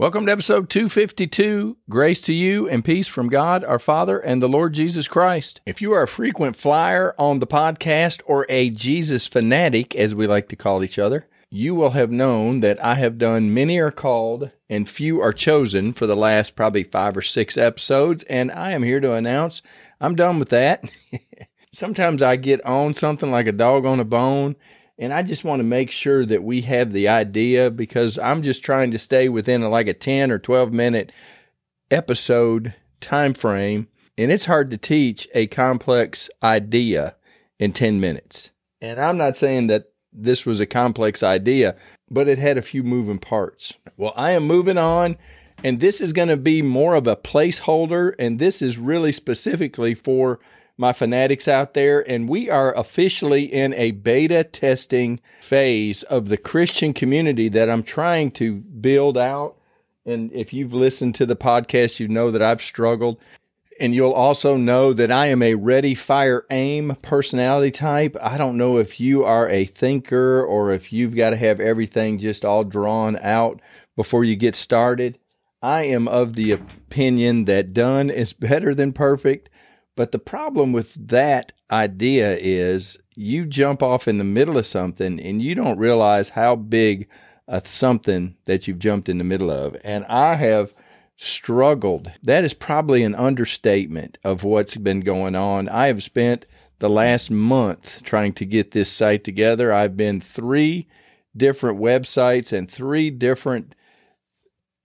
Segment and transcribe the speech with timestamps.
[0.00, 1.76] Welcome to episode 252.
[1.90, 5.60] Grace to you and peace from God our Father and the Lord Jesus Christ.
[5.66, 10.26] If you are a frequent flyer on the podcast or a Jesus fanatic, as we
[10.26, 13.90] like to call each other, you will have known that I have done Many Are
[13.90, 18.72] Called and Few Are Chosen for the last probably five or six episodes, and I
[18.72, 19.60] am here to announce
[20.00, 20.90] I'm done with that.
[21.74, 24.56] Sometimes I get on something like a dog on a bone,
[25.00, 28.62] and I just want to make sure that we have the idea because I'm just
[28.62, 31.10] trying to stay within like a 10 or 12 minute
[31.90, 37.16] episode time frame, and it's hard to teach a complex idea
[37.58, 38.50] in 10 minutes.
[38.82, 41.76] And I'm not saying that this was a complex idea,
[42.10, 43.72] but it had a few moving parts.
[43.96, 45.16] Well, I am moving on,
[45.64, 49.94] and this is going to be more of a placeholder, and this is really specifically
[49.94, 50.40] for
[50.80, 52.00] my fanatics out there.
[52.08, 57.82] And we are officially in a beta testing phase of the Christian community that I'm
[57.82, 59.56] trying to build out.
[60.06, 63.18] And if you've listened to the podcast, you know that I've struggled.
[63.78, 68.16] And you'll also know that I am a ready, fire, aim personality type.
[68.20, 72.18] I don't know if you are a thinker or if you've got to have everything
[72.18, 73.60] just all drawn out
[73.96, 75.18] before you get started.
[75.62, 79.50] I am of the opinion that done is better than perfect.
[80.00, 85.20] But the problem with that idea is you jump off in the middle of something
[85.20, 87.06] and you don't realize how big
[87.46, 89.76] a something that you've jumped in the middle of.
[89.84, 90.72] And I have
[91.18, 92.12] struggled.
[92.22, 95.68] That is probably an understatement of what's been going on.
[95.68, 96.46] I have spent
[96.78, 99.70] the last month trying to get this site together.
[99.70, 100.88] I've been three
[101.36, 103.74] different websites and three different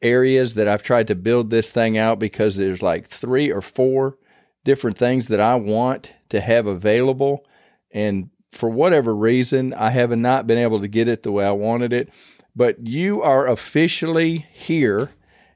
[0.01, 4.17] areas that I've tried to build this thing out because there's like three or four
[4.65, 7.45] different things that I want to have available.
[7.91, 11.51] And for whatever reason, I have not been able to get it the way I
[11.51, 12.09] wanted it.
[12.53, 15.11] But you are officially here.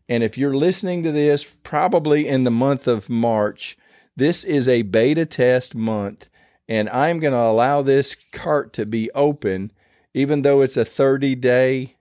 [0.07, 3.77] And if you're listening to this, probably in the month of March,
[4.15, 6.29] this is a beta test month.
[6.67, 9.71] And I'm going to allow this cart to be open,
[10.13, 11.95] even though it's a 30 day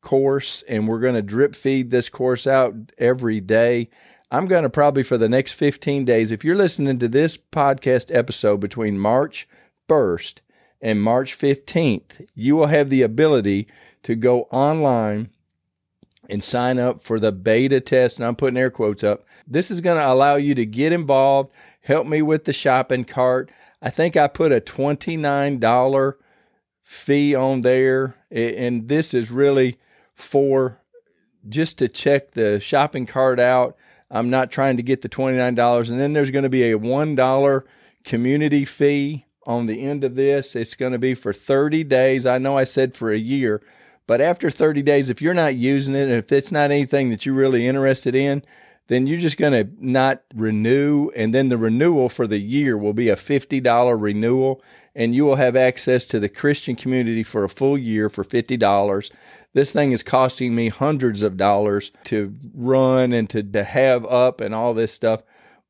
[0.00, 0.62] course.
[0.68, 3.88] And we're going to drip feed this course out every day.
[4.32, 8.06] I'm going to probably for the next 15 days, if you're listening to this podcast
[8.08, 9.46] episode between March
[9.90, 10.36] 1st
[10.80, 13.68] and March 15th, you will have the ability
[14.04, 15.28] to go online
[16.30, 18.16] and sign up for the beta test.
[18.16, 19.26] And I'm putting air quotes up.
[19.46, 23.52] This is going to allow you to get involved, help me with the shopping cart.
[23.82, 26.14] I think I put a $29
[26.82, 28.14] fee on there.
[28.30, 29.78] And this is really
[30.14, 30.80] for
[31.46, 33.76] just to check the shopping cart out.
[34.12, 35.90] I'm not trying to get the $29.
[35.90, 37.62] And then there's going to be a $1
[38.04, 40.54] community fee on the end of this.
[40.54, 42.26] It's going to be for 30 days.
[42.26, 43.62] I know I said for a year,
[44.06, 47.24] but after 30 days, if you're not using it and if it's not anything that
[47.24, 48.44] you're really interested in,
[48.88, 51.08] then you're just going to not renew.
[51.16, 54.62] And then the renewal for the year will be a $50 renewal.
[54.94, 59.10] And you will have access to the Christian community for a full year for $50.
[59.54, 64.40] This thing is costing me hundreds of dollars to run and to, to have up
[64.40, 65.22] and all this stuff.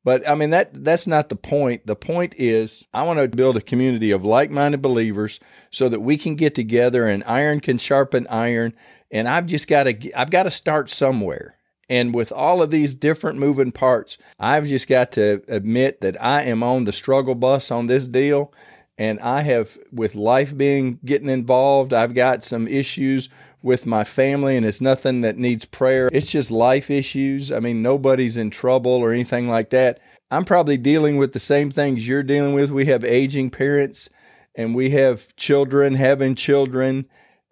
[0.05, 1.87] But I mean that that's not the point.
[1.87, 5.39] The point is I want to build a community of like-minded believers
[5.71, 8.73] so that we can get together and iron can sharpen iron
[9.11, 11.55] and I've just got to I've got to start somewhere.
[11.89, 16.43] And with all of these different moving parts, I've just got to admit that I
[16.43, 18.53] am on the struggle bus on this deal
[18.97, 23.29] and I have with life being getting involved, I've got some issues
[23.61, 26.09] with my family and it's nothing that needs prayer.
[26.11, 27.51] It's just life issues.
[27.51, 29.99] I mean, nobody's in trouble or anything like that.
[30.29, 32.71] I'm probably dealing with the same things you're dealing with.
[32.71, 34.09] We have aging parents
[34.55, 37.05] and we have children having children.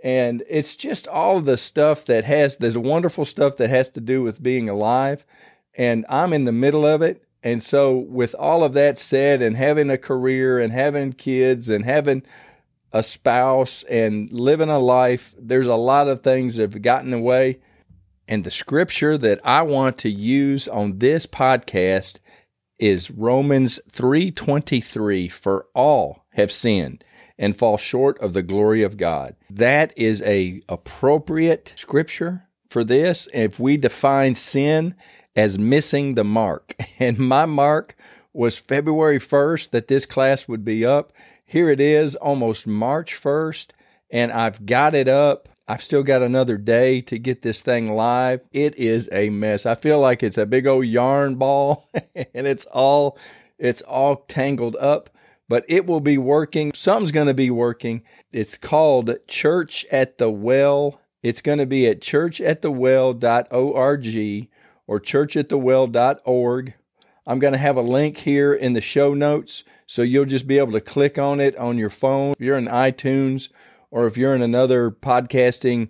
[0.04, 4.22] And it's just all the stuff that has, there's wonderful stuff that has to do
[4.22, 5.26] with being alive.
[5.76, 7.24] And I'm in the middle of it.
[7.44, 11.84] And so, with all of that said, and having a career and having kids and
[11.84, 12.24] having
[12.92, 17.60] a spouse and living a life, there's a lot of things that have gotten away.
[18.28, 22.16] And the scripture that I want to use on this podcast
[22.78, 27.04] is Romans 3:23 for all have sinned
[27.38, 29.36] and fall short of the glory of God.
[29.50, 33.28] That is a appropriate scripture for this.
[33.34, 34.96] If we define sin
[35.36, 36.76] as missing the mark.
[37.00, 37.96] And my mark
[38.32, 41.12] was February 1st that this class would be up.
[41.44, 43.70] Here it is, almost March 1st,
[44.12, 45.50] and I've got it up.
[45.68, 48.42] I've still got another day to get this thing live.
[48.52, 49.66] It is a mess.
[49.66, 53.18] I feel like it's a big old yarn ball and it's all
[53.58, 55.10] it's all tangled up,
[55.48, 56.74] but it will be working.
[56.74, 58.04] Something's going to be working.
[58.34, 61.00] It's called Church at the Well.
[61.24, 64.48] It's going to be at churchatthewell.org
[64.88, 66.74] or churchatthewell.org.
[67.28, 70.58] I'm going to have a link here in the show notes so you'll just be
[70.58, 72.32] able to click on it on your phone.
[72.32, 73.50] If you're in iTunes
[73.90, 75.90] or if you're in another podcasting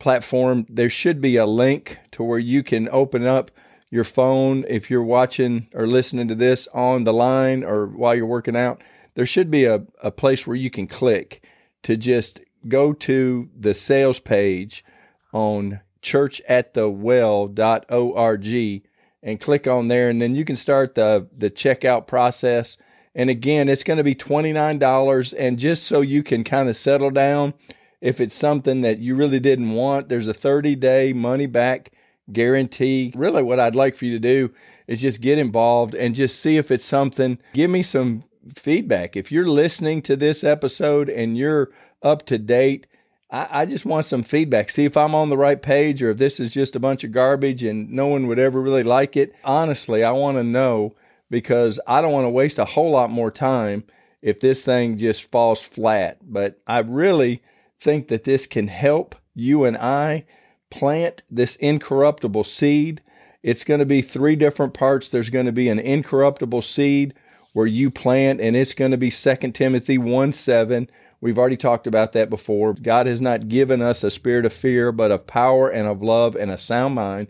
[0.00, 3.52] platform, there should be a link to where you can open up
[3.90, 8.26] your phone if you're watching or listening to this on the line or while you're
[8.26, 8.82] working out.
[9.14, 11.40] There should be a, a place where you can click
[11.84, 14.84] to just go to the sales page
[15.32, 18.82] on churchatthewell.org
[19.20, 22.76] and click on there and then you can start the the checkout process.
[23.14, 27.10] And again it's going to be $29 and just so you can kind of settle
[27.10, 27.54] down
[28.00, 31.90] if it's something that you really didn't want there's a 30 day money back
[32.32, 33.12] guarantee.
[33.16, 34.52] Really what I'd like for you to do
[34.86, 37.38] is just get involved and just see if it's something.
[37.52, 38.24] Give me some
[38.54, 39.16] feedback.
[39.16, 41.70] If you're listening to this episode and you're
[42.02, 42.86] up to date
[43.30, 44.70] I, I just want some feedback.
[44.70, 47.12] See if I'm on the right page or if this is just a bunch of
[47.12, 49.34] garbage and no one would ever really like it.
[49.44, 50.94] Honestly, I want to know
[51.30, 53.84] because I don't want to waste a whole lot more time
[54.22, 56.18] if this thing just falls flat.
[56.22, 57.42] But I really
[57.78, 60.24] think that this can help you and I
[60.70, 63.02] plant this incorruptible seed.
[63.42, 65.08] It's going to be three different parts.
[65.08, 67.14] There's going to be an incorruptible seed
[67.52, 70.90] where you plant, and it's going to be 2 Timothy 1 7
[71.20, 72.74] We've already talked about that before.
[72.74, 76.36] God has not given us a spirit of fear, but of power and of love
[76.36, 77.28] and a sound mind.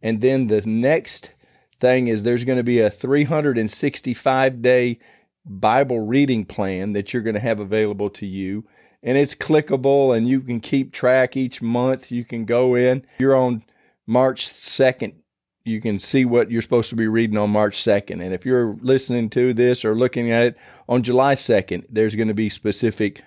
[0.00, 1.32] And then the next
[1.80, 4.98] thing is there's going to be a 365 day
[5.44, 8.64] Bible reading plan that you're going to have available to you.
[9.02, 12.10] And it's clickable and you can keep track each month.
[12.10, 13.04] You can go in.
[13.18, 13.64] You're on
[14.06, 15.14] March 2nd
[15.66, 18.22] you can see what you're supposed to be reading on March 2nd.
[18.22, 20.56] And if you're listening to this or looking at it
[20.88, 23.22] on July 2nd, there's going to be specific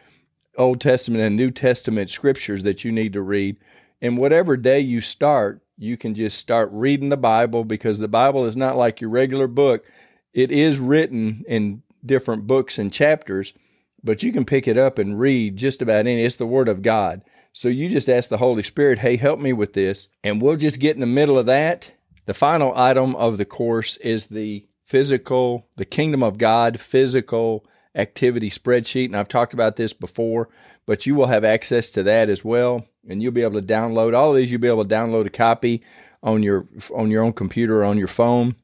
[0.57, 3.57] Old Testament and New Testament scriptures that you need to read.
[4.01, 8.45] And whatever day you start, you can just start reading the Bible because the Bible
[8.45, 9.85] is not like your regular book.
[10.33, 13.53] It is written in different books and chapters,
[14.01, 16.23] but you can pick it up and read just about any.
[16.23, 17.21] It's the Word of God.
[17.51, 20.07] So you just ask the Holy Spirit, hey, help me with this.
[20.23, 21.91] And we'll just get in the middle of that
[22.29, 27.65] the final item of the course is the physical, the kingdom of God physical
[27.95, 29.05] activity spreadsheet.
[29.05, 30.47] And I've talked about this before,
[30.85, 32.85] but you will have access to that as well.
[33.09, 34.51] And you'll be able to download all of these.
[34.51, 35.81] You'll be able to download a copy
[36.21, 38.55] on your on your own computer or on your phone,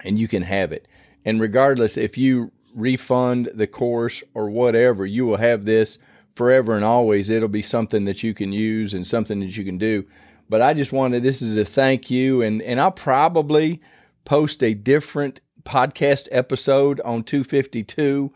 [0.00, 0.86] and you can have it.
[1.24, 5.96] And regardless, if you refund the course or whatever, you will have this
[6.34, 7.30] forever and always.
[7.30, 10.04] It'll be something that you can use and something that you can do.
[10.48, 13.80] But I just wanted this is a thank you, and and I'll probably
[14.24, 18.32] post a different podcast episode on 252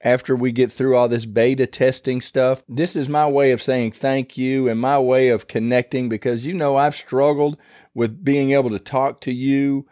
[0.00, 2.62] after we get through all this beta testing stuff.
[2.68, 6.54] This is my way of saying thank you and my way of connecting because you
[6.54, 7.56] know I've struggled
[7.94, 9.86] with being able to talk to you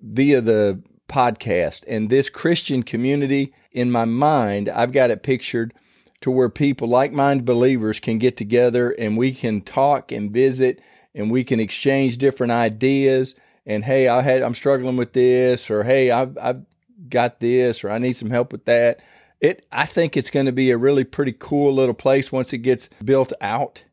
[0.00, 5.72] via the podcast and this Christian community in my mind, I've got it pictured
[6.20, 10.80] to where people like minded believers can get together and we can talk and visit
[11.14, 13.34] and we can exchange different ideas.
[13.66, 16.64] And hey, I had I'm struggling with this, or hey, I've I've
[17.08, 19.00] got this, or I need some help with that.
[19.40, 22.58] It I think it's going to be a really pretty cool little place once it
[22.58, 23.84] gets built out.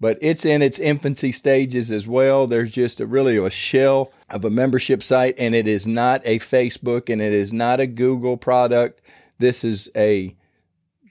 [0.00, 2.46] But it's in its infancy stages as well.
[2.46, 6.38] There's just a really a shell of a membership site, and it is not a
[6.38, 9.00] Facebook and it is not a Google product.
[9.38, 10.36] This is a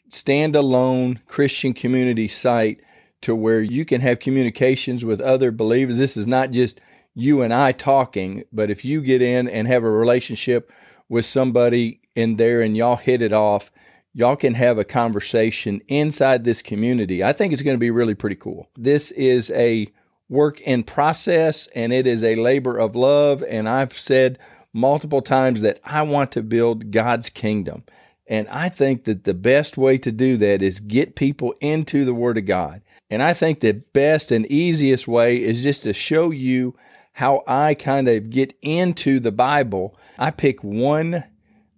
[0.09, 2.79] standalone Christian community site
[3.21, 5.97] to where you can have communications with other believers.
[5.97, 6.79] This is not just
[7.15, 10.71] you and I talking, but if you get in and have a relationship
[11.09, 13.71] with somebody in there and y'all hit it off,
[14.13, 17.23] y'all can have a conversation inside this community.
[17.23, 18.69] I think it's going to be really pretty cool.
[18.77, 19.87] This is a
[20.29, 23.43] work in process and it is a labor of love.
[23.43, 24.39] And I've said
[24.73, 27.83] multiple times that I want to build God's kingdom.
[28.27, 32.13] And I think that the best way to do that is get people into the
[32.13, 32.81] Word of God.
[33.09, 36.75] And I think the best and easiest way is just to show you
[37.13, 39.97] how I kind of get into the Bible.
[40.19, 41.23] I pick one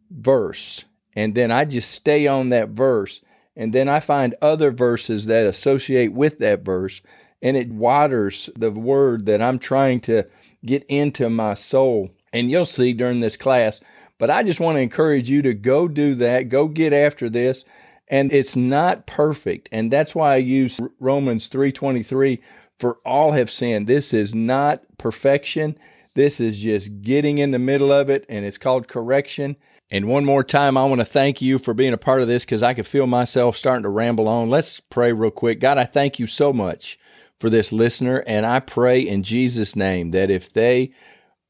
[0.09, 3.21] verse and then I just stay on that verse.
[3.55, 7.01] And then I find other verses that associate with that verse
[7.41, 10.23] and it waters the word that I'm trying to
[10.65, 12.09] get into my soul.
[12.33, 13.81] And you'll see during this class.
[14.17, 17.63] But I just want to encourage you to go do that, go get after this.
[18.09, 19.69] And it's not perfect.
[19.71, 22.39] And that's why I use Romans 3:23
[22.79, 23.87] for all have sinned.
[23.87, 25.77] This is not perfection.
[26.15, 29.57] This is just getting in the middle of it and it's called correction.
[29.91, 32.45] And one more time, I want to thank you for being a part of this
[32.45, 34.49] because I can feel myself starting to ramble on.
[34.49, 35.59] Let's pray real quick.
[35.59, 36.99] God, I thank you so much
[37.39, 38.23] for this listener.
[38.27, 40.91] And I pray in Jesus' name that if they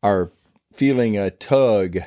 [0.01, 0.31] are
[0.73, 1.97] feeling a tug